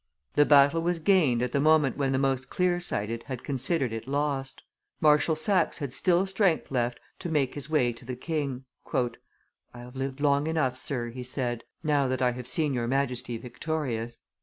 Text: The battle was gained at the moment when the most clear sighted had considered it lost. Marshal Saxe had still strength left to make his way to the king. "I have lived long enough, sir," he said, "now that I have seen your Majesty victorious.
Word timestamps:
The 0.33 0.47
battle 0.47 0.81
was 0.81 0.97
gained 0.97 1.43
at 1.43 1.51
the 1.51 1.59
moment 1.59 1.95
when 1.95 2.11
the 2.11 2.17
most 2.17 2.49
clear 2.49 2.79
sighted 2.79 3.21
had 3.27 3.43
considered 3.43 3.93
it 3.93 4.07
lost. 4.07 4.63
Marshal 4.99 5.35
Saxe 5.35 5.77
had 5.77 5.93
still 5.93 6.25
strength 6.25 6.71
left 6.71 6.99
to 7.19 7.29
make 7.29 7.53
his 7.53 7.69
way 7.69 7.93
to 7.93 8.03
the 8.03 8.15
king. 8.15 8.65
"I 8.95 9.09
have 9.75 9.95
lived 9.95 10.19
long 10.19 10.47
enough, 10.47 10.75
sir," 10.75 11.11
he 11.11 11.21
said, 11.21 11.65
"now 11.83 12.07
that 12.07 12.19
I 12.19 12.31
have 12.31 12.47
seen 12.47 12.73
your 12.73 12.87
Majesty 12.87 13.37
victorious. 13.37 14.21